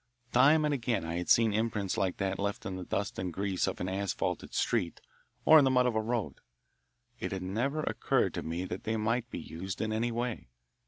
Time 0.31 0.65
and 0.65 0.73
again 0.73 1.05
I 1.05 1.17
had 1.17 1.29
seen 1.29 1.53
imprints 1.53 1.95
like 1.95 2.17
that 2.17 2.39
left 2.39 2.65
in 2.65 2.75
the 2.75 2.83
dust 2.85 3.19
and 3.19 3.31
grease 3.31 3.67
of 3.67 3.79
an 3.79 3.87
asphalted 3.87 4.51
street 4.55 4.99
or 5.45 5.61
the 5.61 5.69
mud 5.69 5.85
of 5.85 5.93
a 5.95 6.01
road. 6.01 6.41
It 7.19 7.31
had 7.31 7.43
never 7.43 7.81
occurred 7.83 8.33
to 8.33 8.41
me 8.41 8.65
that 8.65 8.83
they 8.83 8.97
might 8.97 9.29
be 9.29 9.37
used 9.37 9.79
in 9.79 9.93
any 9.93 10.11
way. 10.11 10.47